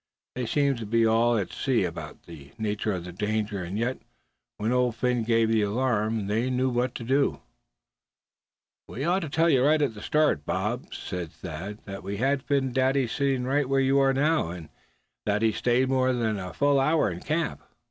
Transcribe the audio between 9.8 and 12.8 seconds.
the start, Bob," said Thad, "that we had Phin